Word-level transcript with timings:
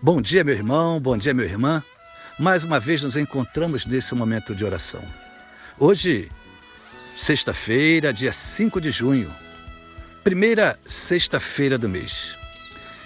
Bom 0.00 0.20
dia, 0.22 0.42
meu 0.42 0.54
irmão, 0.54 0.98
bom 0.98 1.16
dia, 1.16 1.34
minha 1.34 1.46
irmã. 1.46 1.82
Mais 2.38 2.64
uma 2.64 2.80
vez 2.80 3.02
nos 3.02 3.16
encontramos 3.16 3.84
nesse 3.84 4.14
momento 4.14 4.54
de 4.54 4.64
oração. 4.64 5.02
Hoje, 5.78 6.30
sexta-feira, 7.16 8.12
dia 8.12 8.32
5 8.32 8.80
de 8.80 8.90
junho, 8.90 9.32
primeira 10.24 10.78
sexta-feira 10.86 11.76
do 11.76 11.88
mês. 11.88 12.36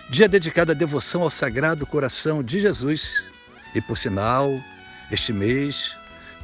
Dia 0.08 0.28
dedicado 0.28 0.72
à 0.72 0.74
devoção 0.74 1.22
ao 1.22 1.30
Sagrado 1.30 1.84
Coração 1.84 2.42
de 2.42 2.60
Jesus. 2.60 3.24
E 3.74 3.80
por 3.80 3.98
sinal, 3.98 4.54
este 5.10 5.32
mês 5.32 5.96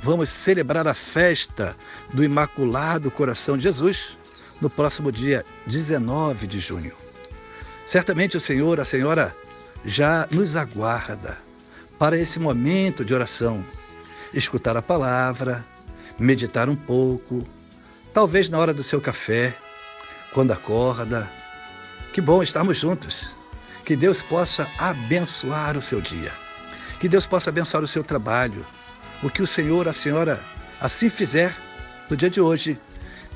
vamos 0.02 0.28
celebrar 0.28 0.86
a 0.86 0.94
festa 0.94 1.76
do 2.12 2.24
Imaculado 2.24 3.10
Coração 3.10 3.56
de 3.56 3.62
Jesus 3.62 4.16
no 4.60 4.68
próximo 4.68 5.10
dia 5.10 5.46
19 5.66 6.46
de 6.46 6.60
junho. 6.60 6.92
Certamente 7.86 8.36
o 8.36 8.40
Senhor, 8.40 8.80
a 8.80 8.84
Senhora, 8.84 9.34
já 9.84 10.26
nos 10.30 10.56
aguarda 10.56 11.38
para 11.98 12.18
esse 12.18 12.38
momento 12.38 13.04
de 13.04 13.14
oração. 13.14 13.64
Escutar 14.32 14.76
a 14.76 14.82
palavra, 14.82 15.64
meditar 16.18 16.68
um 16.68 16.76
pouco, 16.76 17.46
talvez 18.12 18.48
na 18.48 18.58
hora 18.58 18.72
do 18.72 18.82
seu 18.82 19.00
café, 19.00 19.56
quando 20.32 20.52
acorda. 20.52 21.30
Que 22.12 22.20
bom 22.20 22.42
estarmos 22.42 22.78
juntos. 22.78 23.30
Que 23.84 23.96
Deus 23.96 24.22
possa 24.22 24.68
abençoar 24.78 25.76
o 25.76 25.82
seu 25.82 26.00
dia. 26.00 26.32
Que 27.00 27.08
Deus 27.08 27.26
possa 27.26 27.50
abençoar 27.50 27.82
o 27.82 27.88
seu 27.88 28.04
trabalho. 28.04 28.64
O 29.22 29.30
que 29.30 29.42
o 29.42 29.46
Senhor, 29.46 29.88
a 29.88 29.92
Senhora, 29.92 30.42
assim 30.80 31.08
fizer 31.08 31.54
no 32.08 32.16
dia 32.16 32.30
de 32.30 32.40
hoje, 32.40 32.78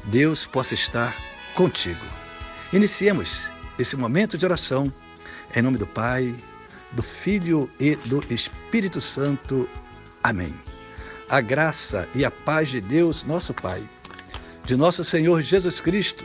Deus 0.04 0.46
possa 0.46 0.74
estar 0.74 1.16
contigo. 1.54 2.04
Iniciemos 2.72 3.50
esse 3.78 3.96
momento 3.96 4.38
de 4.38 4.44
oração 4.44 4.92
em 5.54 5.62
nome 5.62 5.78
do 5.78 5.86
Pai, 5.86 6.34
do 6.92 7.02
Filho 7.02 7.70
e 7.78 7.96
do 7.96 8.22
Espírito 8.32 9.00
Santo. 9.00 9.68
Amém. 10.22 10.54
A 11.28 11.40
graça 11.40 12.08
e 12.14 12.24
a 12.24 12.30
paz 12.30 12.70
de 12.70 12.80
Deus, 12.80 13.22
nosso 13.24 13.52
Pai, 13.54 13.86
de 14.64 14.76
nosso 14.76 15.04
Senhor 15.04 15.42
Jesus 15.42 15.80
Cristo 15.80 16.24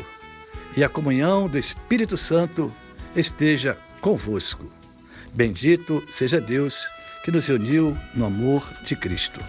e 0.76 0.84
a 0.84 0.90
comunhão 0.90 1.48
do 1.48 1.58
Espírito 1.58 2.16
Santo 2.18 2.74
esteja 3.16 3.78
convosco. 4.00 4.72
Bendito 5.34 6.04
seja 6.10 6.40
Deus 6.40 6.90
que 7.24 7.32
nos 7.32 7.50
uniu 7.50 7.98
no 8.14 8.26
amor 8.26 8.68
de 8.84 8.96
Cristo. 8.96 9.40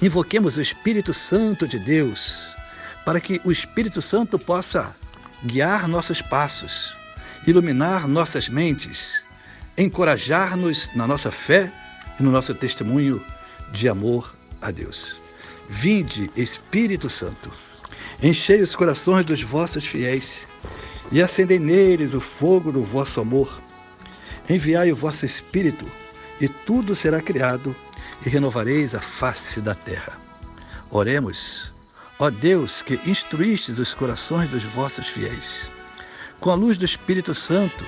Invoquemos 0.00 0.56
o 0.56 0.60
Espírito 0.60 1.12
Santo 1.12 1.66
de 1.66 1.78
Deus 1.78 2.54
para 3.04 3.20
que 3.20 3.40
o 3.44 3.50
Espírito 3.50 4.00
Santo 4.00 4.38
possa 4.38 4.94
guiar 5.44 5.88
nossos 5.88 6.20
passos 6.20 6.94
iluminar 7.46 8.06
nossas 8.06 8.48
mentes, 8.48 9.22
encorajar-nos 9.76 10.90
na 10.94 11.06
nossa 11.06 11.30
fé 11.30 11.72
e 12.18 12.22
no 12.22 12.30
nosso 12.30 12.54
testemunho 12.54 13.24
de 13.72 13.88
amor 13.88 14.34
a 14.60 14.70
Deus. 14.70 15.18
Vinde, 15.68 16.30
Espírito 16.36 17.08
Santo, 17.08 17.50
enchei 18.22 18.60
os 18.60 18.76
corações 18.76 19.24
dos 19.24 19.42
vossos 19.42 19.86
fiéis 19.86 20.48
e 21.10 21.22
acendei 21.22 21.58
neles 21.58 22.14
o 22.14 22.20
fogo 22.20 22.70
do 22.70 22.82
vosso 22.82 23.20
amor. 23.20 23.60
Enviai 24.48 24.92
o 24.92 24.96
vosso 24.96 25.24
Espírito 25.24 25.86
e 26.40 26.48
tudo 26.48 26.94
será 26.94 27.20
criado 27.20 27.74
e 28.24 28.28
renovareis 28.28 28.94
a 28.94 29.00
face 29.00 29.60
da 29.60 29.74
terra. 29.74 30.18
Oremos, 30.90 31.72
ó 32.18 32.28
Deus 32.28 32.82
que 32.82 33.00
instruístes 33.06 33.78
os 33.78 33.94
corações 33.94 34.50
dos 34.50 34.64
vossos 34.64 35.06
fiéis 35.06 35.70
com 36.40 36.50
a 36.50 36.54
luz 36.54 36.78
do 36.78 36.84
Espírito 36.84 37.34
Santo, 37.34 37.84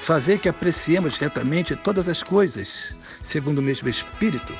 fazer 0.00 0.40
que 0.40 0.48
apreciemos 0.48 1.16
retamente 1.16 1.74
todas 1.76 2.08
as 2.08 2.22
coisas, 2.22 2.94
segundo 3.22 3.58
o 3.58 3.62
mesmo 3.62 3.88
Espírito, 3.88 4.52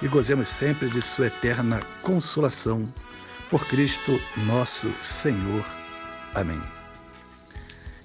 e 0.00 0.08
gozemos 0.08 0.48
sempre 0.48 0.88
de 0.88 1.00
Sua 1.00 1.26
eterna 1.26 1.82
consolação. 2.02 2.92
Por 3.50 3.66
Cristo 3.66 4.18
nosso 4.46 4.90
Senhor. 4.98 5.64
Amém. 6.34 6.60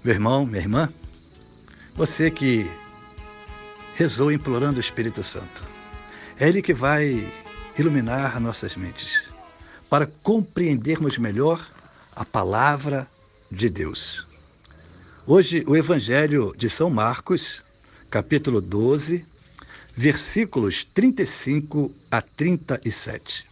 Meu 0.03 0.13
irmão, 0.13 0.45
minha 0.45 0.61
irmã, 0.61 0.89
você 1.95 2.29
que 2.29 2.69
rezou 3.95 4.29
implorando 4.29 4.78
o 4.78 4.81
Espírito 4.81 5.23
Santo, 5.23 5.63
é 6.38 6.49
Ele 6.49 6.61
que 6.61 6.73
vai 6.73 7.25
iluminar 7.79 8.41
nossas 8.41 8.75
mentes 8.75 9.29
para 9.89 10.05
compreendermos 10.22 11.17
melhor 11.17 11.66
a 12.13 12.25
palavra 12.25 13.07
de 13.49 13.69
Deus. 13.69 14.26
Hoje, 15.29 15.61
o 15.67 15.75
Evangelho 15.75 16.55
de 16.57 16.69
São 16.69 16.89
Marcos, 16.89 17.61
capítulo 18.09 18.61
12, 18.61 19.25
versículos 19.93 20.85
35 20.85 21.93
a 22.09 22.21
37. 22.21 23.45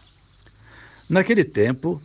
Naquele 1.09 1.43
tempo, 1.43 2.01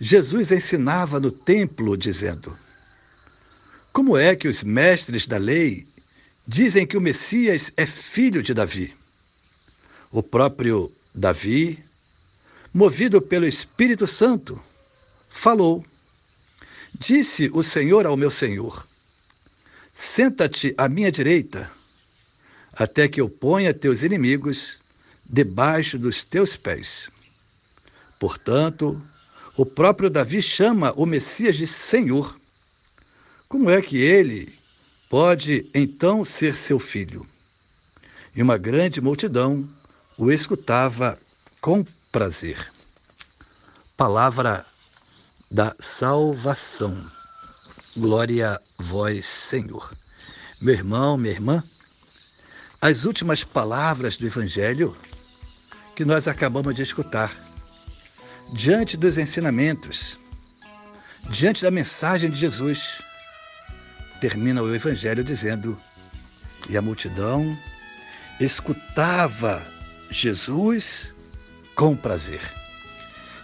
Jesus 0.00 0.50
ensinava 0.50 1.20
no 1.20 1.30
templo, 1.30 1.96
dizendo: 1.96 2.58
Como 3.92 4.18
é 4.18 4.34
que 4.34 4.48
os 4.48 4.64
mestres 4.64 5.28
da 5.28 5.36
lei 5.36 5.86
dizem 6.44 6.84
que 6.84 6.96
o 6.96 7.00
Messias 7.00 7.72
é 7.76 7.86
filho 7.86 8.42
de 8.42 8.52
Davi? 8.52 8.92
O 10.10 10.24
próprio 10.24 10.90
Davi, 11.14 11.78
movido 12.74 13.22
pelo 13.22 13.46
Espírito 13.46 14.08
Santo, 14.08 14.60
falou 15.30 15.86
Disse 17.02 17.50
o 17.52 17.64
Senhor 17.64 18.06
ao 18.06 18.16
meu 18.16 18.30
Senhor: 18.30 18.86
Senta-te 19.92 20.72
à 20.78 20.88
minha 20.88 21.10
direita, 21.10 21.68
até 22.72 23.08
que 23.08 23.20
eu 23.20 23.28
ponha 23.28 23.74
teus 23.74 24.04
inimigos 24.04 24.78
debaixo 25.28 25.98
dos 25.98 26.22
teus 26.22 26.54
pés. 26.54 27.10
Portanto, 28.20 29.02
o 29.56 29.66
próprio 29.66 30.08
Davi 30.08 30.40
chama 30.40 30.92
o 30.92 31.04
Messias 31.04 31.56
de 31.56 31.66
Senhor. 31.66 32.38
Como 33.48 33.68
é 33.68 33.82
que 33.82 33.96
ele 33.96 34.54
pode 35.10 35.68
então 35.74 36.22
ser 36.22 36.54
seu 36.54 36.78
filho? 36.78 37.26
E 38.32 38.40
uma 38.40 38.56
grande 38.56 39.00
multidão 39.00 39.68
o 40.16 40.30
escutava 40.30 41.18
com 41.60 41.84
prazer. 42.12 42.70
Palavra 43.96 44.64
da 45.52 45.76
salvação. 45.78 47.04
Glória 47.94 48.52
a 48.52 48.60
vós, 48.82 49.26
Senhor. 49.26 49.94
Meu 50.58 50.74
irmão, 50.74 51.18
minha 51.18 51.34
irmã, 51.34 51.62
as 52.80 53.04
últimas 53.04 53.44
palavras 53.44 54.16
do 54.16 54.26
Evangelho 54.26 54.96
que 55.94 56.06
nós 56.06 56.26
acabamos 56.26 56.74
de 56.74 56.80
escutar, 56.80 57.36
diante 58.54 58.96
dos 58.96 59.18
ensinamentos, 59.18 60.18
diante 61.28 61.62
da 61.62 61.70
mensagem 61.70 62.30
de 62.30 62.38
Jesus, 62.38 63.02
termina 64.22 64.62
o 64.62 64.74
Evangelho 64.74 65.22
dizendo: 65.22 65.78
E 66.66 66.78
a 66.78 66.82
multidão 66.82 67.58
escutava 68.40 69.62
Jesus 70.10 71.14
com 71.74 71.94
prazer. 71.94 72.61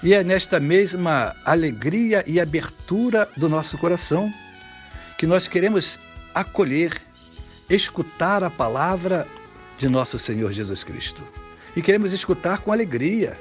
E 0.02 0.14
é 0.14 0.22
nesta 0.22 0.60
mesma 0.60 1.34
alegria 1.44 2.22
e 2.26 2.40
abertura 2.40 3.28
do 3.36 3.48
nosso 3.48 3.76
coração 3.76 4.32
que 5.16 5.26
nós 5.26 5.48
queremos 5.48 5.98
acolher, 6.32 7.02
escutar 7.68 8.44
a 8.44 8.50
palavra 8.50 9.26
de 9.76 9.88
nosso 9.88 10.18
Senhor 10.18 10.52
Jesus 10.52 10.84
Cristo. 10.84 11.20
E 11.74 11.82
queremos 11.82 12.12
escutar 12.12 12.58
com 12.58 12.72
alegria, 12.72 13.36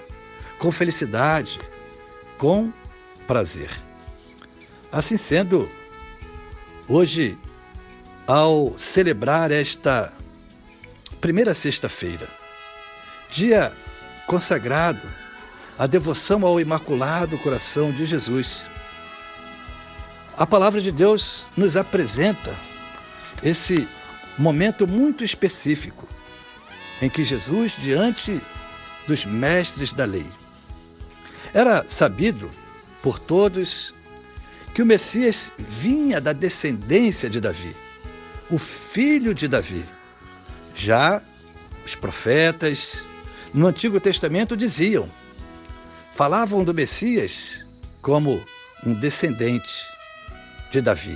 com 0.58 0.72
felicidade, 0.72 1.60
com 2.40 2.74
prazer. 3.28 3.70
Assim 4.92 5.18
sendo, 5.18 5.70
hoje, 6.88 7.38
ao 8.26 8.74
celebrar 8.80 9.52
esta 9.52 10.12
primeira 11.22 11.54
sexta-feira, 11.54 12.28
dia 13.30 13.72
consagrado 14.26 15.08
a 15.78 15.86
devoção 15.86 16.46
ao 16.46 16.60
Imaculado 16.60 17.38
Coração 17.38 17.92
de 17.92 18.06
Jesus. 18.06 18.66
A 20.36 20.46
palavra 20.46 20.82
de 20.82 20.92
Deus 20.92 21.46
nos 21.56 21.78
apresenta 21.78 22.56
esse 23.44 23.88
momento 24.38 24.88
muito 24.88 25.24
específico 25.24 26.08
em 27.02 27.10
que 27.10 27.24
Jesus, 27.24 27.74
diante 27.78 28.42
dos 29.08 29.24
mestres 29.24 29.94
da 29.94 30.06
lei, 30.06 30.26
era 31.54 31.88
sabido 31.88 32.50
por 33.02 33.20
todos 33.20 33.94
que 34.74 34.82
o 34.82 34.86
Messias 34.86 35.52
vinha 35.58 36.20
da 36.20 36.34
descendência 36.34 37.30
de 37.30 37.40
Davi, 37.40 37.76
o 38.50 38.58
filho 38.58 39.34
de 39.34 39.48
Davi. 39.48 39.86
Já 40.74 41.22
os 41.86 41.96
profetas 41.96 43.04
no 43.54 43.68
Antigo 43.68 44.00
Testamento 44.00 44.58
diziam, 44.58 45.10
falavam 46.18 46.64
do 46.64 46.74
Messias 46.74 47.64
como 48.02 48.44
um 48.84 48.92
descendente 48.92 49.88
de 50.72 50.82
Davi, 50.82 51.16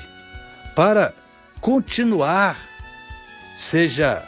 para 0.75 1.11
continuar, 1.59 2.55
seja 3.57 4.23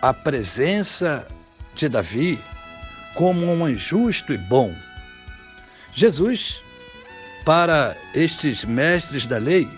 a 0.00 0.14
presença 0.14 1.28
de 1.74 1.86
Davi 1.86 2.42
como 3.14 3.52
um 3.52 3.76
justo 3.76 4.32
e 4.32 4.38
bom. 4.38 4.74
Jesus 5.92 6.62
para 7.44 7.94
estes 8.14 8.64
mestres 8.64 9.26
da 9.26 9.36
lei, 9.36 9.68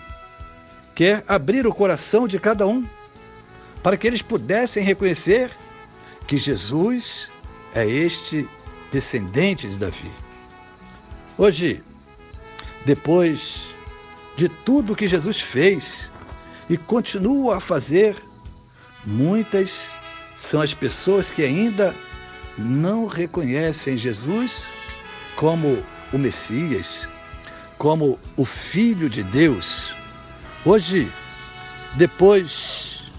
quer 0.95 1.21
abrir 1.27 1.67
o 1.67 1.75
coração 1.75 2.29
de 2.29 2.39
cada 2.39 2.65
um, 2.65 2.87
para 3.83 3.97
que 3.97 4.07
eles 4.07 4.21
pudessem 4.21 4.85
reconhecer 4.85 5.51
que 6.25 6.37
Jesus 6.37 7.29
é 7.75 7.85
este 7.85 8.47
descendente 8.91 9.67
de 9.67 9.77
Davi. 9.77 10.11
Hoje, 11.37 11.83
depois 12.85 13.75
de 14.35 14.49
tudo 14.49 14.95
que 14.95 15.07
Jesus 15.07 15.39
fez 15.39 16.11
e 16.69 16.77
continua 16.77 17.57
a 17.57 17.59
fazer, 17.59 18.15
muitas 19.05 19.89
são 20.35 20.61
as 20.61 20.73
pessoas 20.73 21.31
que 21.31 21.43
ainda 21.43 21.95
não 22.57 23.07
reconhecem 23.07 23.97
Jesus 23.97 24.67
como 25.35 25.83
o 26.11 26.17
Messias, 26.17 27.07
como 27.77 28.19
o 28.35 28.45
Filho 28.45 29.09
de 29.09 29.23
Deus. 29.23 29.93
Hoje, 30.65 31.11
depois 31.95 33.11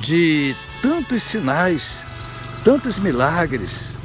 de 0.00 0.54
tantos 0.80 1.22
sinais, 1.22 2.06
tantos 2.64 2.98
milagres, 2.98 3.97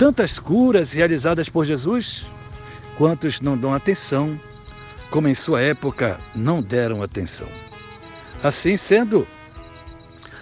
tantas 0.00 0.38
curas 0.38 0.94
realizadas 0.94 1.50
por 1.50 1.66
Jesus, 1.66 2.26
quantos 2.96 3.38
não 3.38 3.54
dão 3.54 3.74
atenção, 3.74 4.40
como 5.10 5.28
em 5.28 5.34
sua 5.34 5.60
época 5.60 6.18
não 6.34 6.62
deram 6.62 7.02
atenção. 7.02 7.46
Assim 8.42 8.78
sendo, 8.78 9.28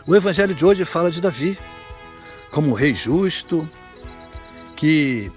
o 0.07 0.15
Evangelho 0.15 0.55
de 0.55 0.65
hoje 0.65 0.85
fala 0.85 1.11
de 1.11 1.21
Davi 1.21 1.59
como 2.53 2.73
rei 2.73 2.95
justo 2.95 3.69
que 4.77 5.29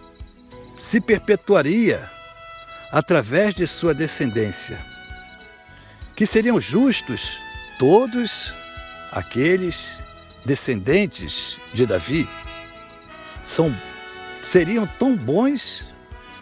se 0.79 1.01
perpetuaria 1.01 2.07
através 2.91 3.55
de 3.55 3.65
sua 3.65 3.91
descendência, 3.91 4.77
que 6.15 6.27
seriam 6.27 6.61
justos 6.61 7.39
todos 7.79 8.53
aqueles 9.11 9.97
descendentes 10.45 11.57
de 11.73 11.87
Davi, 11.87 12.29
são, 13.43 13.75
seriam 14.41 14.85
tão 14.85 15.15
bons 15.15 15.85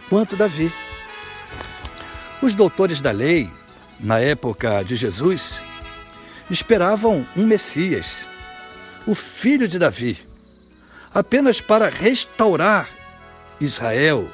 quanto 0.09 0.35
Davi. 0.35 0.73
Os 2.41 2.55
doutores 2.55 3.01
da 3.01 3.11
lei, 3.11 3.51
na 3.99 4.19
época 4.19 4.81
de 4.83 4.95
Jesus, 4.95 5.61
esperavam 6.49 7.27
um 7.35 7.45
Messias, 7.45 8.25
o 9.05 9.13
filho 9.13 9.67
de 9.67 9.77
Davi, 9.77 10.17
apenas 11.13 11.61
para 11.61 11.89
restaurar 11.89 12.89
Israel 13.59 14.29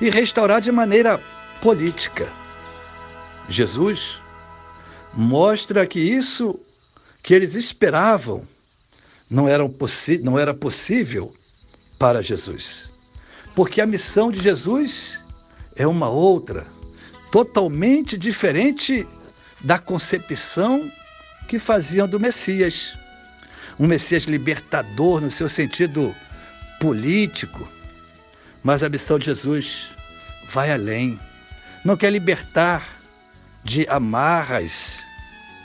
e 0.00 0.08
restaurar 0.08 0.60
de 0.60 0.70
maneira 0.70 1.18
política. 1.60 2.32
Jesus 3.48 4.20
mostra 5.12 5.86
que 5.86 6.00
isso 6.00 6.58
que 7.22 7.34
eles 7.34 7.54
esperavam 7.54 8.46
não 9.28 9.48
era, 9.48 9.64
não 10.22 10.38
era 10.38 10.54
possível 10.54 11.34
para 11.98 12.22
Jesus. 12.22 12.90
Porque 13.54 13.80
a 13.80 13.86
missão 13.86 14.30
de 14.30 14.40
Jesus 14.40 15.22
é 15.76 15.86
uma 15.86 16.08
outra, 16.08 16.66
totalmente 17.30 18.16
diferente 18.18 19.06
da 19.60 19.78
concepção 19.78 20.90
que 21.48 21.58
faziam 21.58 22.06
do 22.06 22.20
Messias. 22.20 22.96
Um 23.78 23.86
Messias 23.86 24.24
libertador 24.24 25.20
no 25.20 25.30
seu 25.30 25.48
sentido 25.48 26.14
político. 26.80 27.68
Mas 28.62 28.82
a 28.82 28.88
missão 28.88 29.18
de 29.18 29.26
Jesus 29.26 29.88
vai 30.48 30.70
além. 30.70 31.18
Não 31.84 31.96
quer 31.96 32.10
libertar 32.10 32.98
de 33.62 33.86
amarras, 33.88 35.02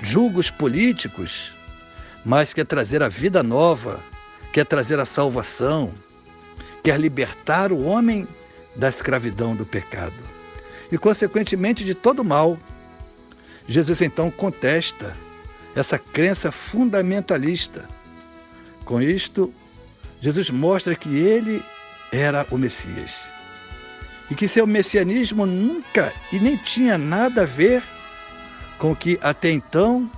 julgos 0.02 0.50
políticos, 0.50 1.54
mas 2.26 2.54
quer 2.54 2.66
trazer 2.66 3.04
a 3.04 3.10
vida 3.10 3.44
nova, 3.44 4.04
quer 4.54 4.66
trazer 4.66 5.00
a 5.00 5.06
salvação, 5.06 5.94
quer 6.84 7.00
libertar 7.00 7.72
o 7.72 7.84
homem 7.84 8.28
da 8.76 8.90
escravidão 8.90 9.56
do 9.56 9.66
pecado 9.66 10.16
e, 10.92 10.98
consequentemente, 10.98 11.84
de 11.84 11.94
todo 11.94 12.24
mal. 12.24 12.58
Jesus 13.68 14.02
então 14.02 14.32
contesta 14.32 15.16
essa 15.76 16.00
crença 16.00 16.52
fundamentalista. 16.52 17.88
Com 18.86 19.02
isto, 19.02 19.54
Jesus 20.20 20.50
mostra 20.50 20.96
que 20.96 21.18
ele 21.18 21.64
era 22.12 22.46
o 22.50 22.58
Messias 22.58 23.30
e 24.30 24.36
que 24.36 24.48
seu 24.48 24.66
messianismo 24.68 25.46
nunca 25.46 26.14
e 26.32 26.40
nem 26.40 26.56
tinha 26.58 26.98
nada 26.98 27.44
a 27.44 27.46
ver 27.46 27.84
com 28.78 28.92
o 28.92 28.96
que 28.96 29.20
até 29.22 29.52
então 29.52 30.10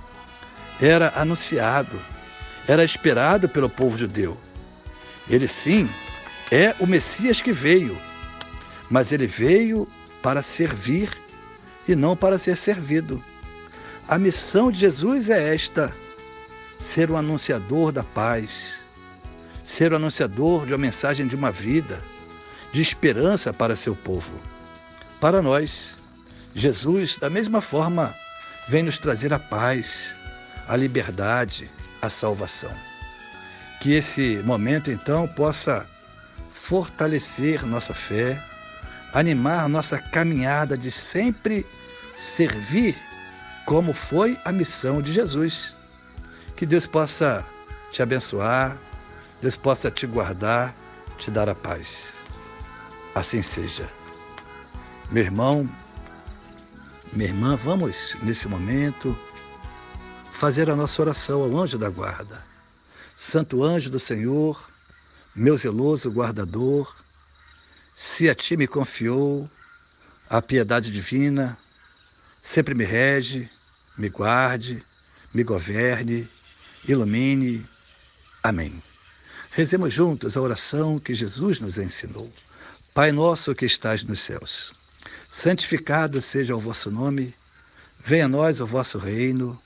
era 0.80 1.12
anunciado, 1.14 2.00
era 2.66 2.84
esperado 2.84 3.48
pelo 3.48 3.70
povo 3.70 3.98
judeu. 3.98 4.36
Ele 5.28 5.48
sim 5.48 5.88
é 6.52 6.76
o 6.78 6.86
Messias 6.86 7.40
que 7.40 7.50
veio, 7.50 7.98
mas 8.90 9.10
ele 9.10 9.26
veio 9.26 9.88
para 10.22 10.42
servir 10.42 11.08
e 11.88 11.96
não 11.96 12.14
para 12.14 12.38
ser 12.38 12.58
servido. 12.58 13.24
A 14.06 14.18
missão 14.18 14.70
de 14.70 14.78
Jesus 14.78 15.30
é 15.30 15.54
esta: 15.54 15.96
ser 16.78 17.10
o 17.10 17.16
anunciador 17.16 17.90
da 17.90 18.04
paz, 18.04 18.82
ser 19.64 19.94
o 19.94 19.96
anunciador 19.96 20.66
de 20.66 20.72
uma 20.72 20.78
mensagem 20.78 21.26
de 21.26 21.34
uma 21.34 21.50
vida 21.50 22.04
de 22.70 22.82
esperança 22.82 23.50
para 23.50 23.74
seu 23.74 23.96
povo. 23.96 24.38
Para 25.22 25.40
nós, 25.40 25.96
Jesus, 26.54 27.16
da 27.16 27.30
mesma 27.30 27.62
forma, 27.62 28.14
vem 28.68 28.82
nos 28.82 28.98
trazer 28.98 29.32
a 29.32 29.38
paz, 29.38 30.14
a 30.68 30.76
liberdade, 30.76 31.70
a 32.02 32.10
salvação. 32.10 32.74
Que 33.80 33.92
esse 33.92 34.42
momento, 34.44 34.90
então, 34.90 35.26
possa 35.26 35.86
fortalecer 36.62 37.66
nossa 37.66 37.92
fé, 37.92 38.40
animar 39.12 39.68
nossa 39.68 39.98
caminhada 39.98 40.78
de 40.78 40.92
sempre 40.92 41.66
servir 42.14 42.96
como 43.66 43.92
foi 43.92 44.38
a 44.44 44.52
missão 44.52 45.02
de 45.02 45.12
Jesus. 45.12 45.74
Que 46.56 46.64
Deus 46.64 46.86
possa 46.86 47.44
te 47.90 48.00
abençoar, 48.00 48.78
Deus 49.40 49.56
possa 49.56 49.90
te 49.90 50.06
guardar, 50.06 50.72
te 51.18 51.32
dar 51.32 51.48
a 51.48 51.54
paz. 51.54 52.14
Assim 53.12 53.42
seja. 53.42 53.90
Meu 55.10 55.24
irmão, 55.24 55.68
minha 57.12 57.28
irmã, 57.28 57.56
vamos 57.56 58.16
nesse 58.22 58.46
momento 58.46 59.18
fazer 60.30 60.70
a 60.70 60.76
nossa 60.76 61.02
oração 61.02 61.42
ao 61.42 61.60
anjo 61.60 61.76
da 61.76 61.90
guarda. 61.90 62.40
Santo 63.16 63.64
anjo 63.64 63.90
do 63.90 63.98
Senhor, 63.98 64.71
meu 65.34 65.56
zeloso 65.56 66.10
guardador, 66.10 66.94
se 67.94 68.28
a 68.28 68.34
ti 68.34 68.56
me 68.56 68.66
confiou 68.66 69.48
a 70.28 70.42
piedade 70.42 70.90
divina, 70.90 71.58
sempre 72.42 72.74
me 72.74 72.84
rege, 72.84 73.50
me 73.96 74.08
guarde, 74.08 74.84
me 75.32 75.42
governe, 75.42 76.28
ilumine. 76.86 77.66
Amém. 78.42 78.82
Rezemos 79.50 79.92
juntos 79.92 80.36
a 80.36 80.40
oração 80.40 80.98
que 80.98 81.14
Jesus 81.14 81.60
nos 81.60 81.78
ensinou. 81.78 82.32
Pai 82.94 83.10
nosso 83.10 83.54
que 83.54 83.64
estás 83.64 84.04
nos 84.04 84.20
céus, 84.20 84.72
santificado 85.30 86.20
seja 86.20 86.54
o 86.54 86.60
vosso 86.60 86.90
nome, 86.90 87.34
venha 88.04 88.26
a 88.26 88.28
nós 88.28 88.60
o 88.60 88.66
vosso 88.66 88.98
reino, 88.98 89.58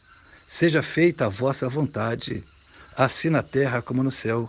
seja 0.46 0.80
feita 0.80 1.26
a 1.26 1.28
vossa 1.28 1.68
vontade, 1.68 2.44
assim 2.96 3.28
na 3.28 3.42
terra 3.42 3.82
como 3.82 4.04
no 4.04 4.12
céu. 4.12 4.48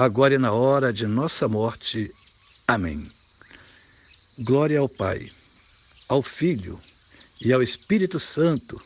agora 0.00 0.32
e 0.32 0.38
na 0.38 0.50
hora 0.50 0.94
de 0.94 1.06
nossa 1.06 1.46
morte. 1.46 2.10
Amém. 2.66 3.12
Glória 4.38 4.80
ao 4.80 4.88
Pai, 4.88 5.30
ao 6.08 6.22
Filho 6.22 6.80
e 7.38 7.52
ao 7.52 7.62
Espírito 7.62 8.18
Santo, 8.18 8.80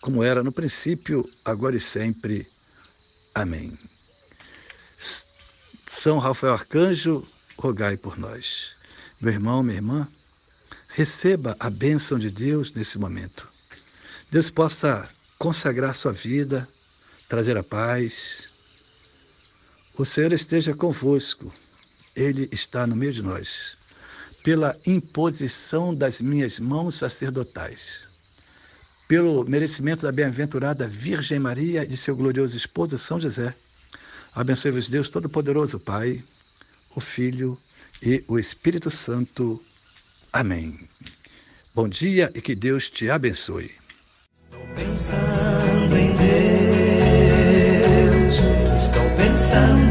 como 0.00 0.22
era 0.22 0.44
no 0.44 0.52
princípio, 0.52 1.28
agora 1.44 1.74
e 1.74 1.80
sempre. 1.80 2.46
Amém. 3.34 3.76
São 5.88 6.18
Rafael 6.18 6.52
Arcanjo, 6.52 7.26
rogai 7.58 7.96
por 7.96 8.16
nós. 8.16 8.76
Meu 9.20 9.32
irmão, 9.32 9.60
minha 9.60 9.78
irmã, 9.78 10.08
receba 10.86 11.56
a 11.58 11.68
bênção 11.68 12.16
de 12.16 12.30
Deus 12.30 12.72
nesse 12.72 12.96
momento. 12.96 13.48
Deus 14.30 14.50
possa 14.50 15.08
consagrar 15.36 15.96
sua 15.96 16.12
vida, 16.12 16.68
trazer 17.28 17.56
a 17.56 17.64
paz. 17.64 18.53
O 19.96 20.04
Senhor 20.04 20.32
esteja 20.32 20.74
convosco, 20.74 21.54
Ele 22.16 22.48
está 22.50 22.84
no 22.84 22.96
meio 22.96 23.12
de 23.12 23.22
nós. 23.22 23.76
Pela 24.42 24.76
imposição 24.84 25.94
das 25.94 26.20
minhas 26.20 26.58
mãos 26.58 26.96
sacerdotais, 26.96 28.00
pelo 29.06 29.44
merecimento 29.44 30.02
da 30.02 30.10
bem-aventurada 30.10 30.88
Virgem 30.88 31.38
Maria 31.38 31.84
e 31.84 31.86
de 31.86 31.96
seu 31.96 32.16
glorioso 32.16 32.56
esposo 32.56 32.98
São 32.98 33.20
José, 33.20 33.54
abençoe-vos 34.34 34.88
Deus 34.88 35.08
Todo-Poderoso, 35.08 35.78
Pai, 35.78 36.24
o 36.94 37.00
Filho 37.00 37.56
e 38.02 38.24
o 38.26 38.36
Espírito 38.36 38.90
Santo. 38.90 39.62
Amém. 40.32 40.88
Bom 41.72 41.88
dia 41.88 42.32
e 42.34 42.40
que 42.40 42.56
Deus 42.56 42.90
te 42.90 43.08
abençoe. 43.08 43.70
Estou 44.50 44.66
pensando 44.74 45.96
em 45.96 46.14
Deus, 47.76 48.38
estou 48.76 49.08
pensando. 49.16 49.83